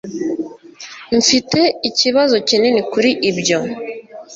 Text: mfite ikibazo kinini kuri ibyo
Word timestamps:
mfite 1.19 1.59
ikibazo 1.89 2.35
kinini 2.47 2.81
kuri 2.91 3.11
ibyo 3.29 3.57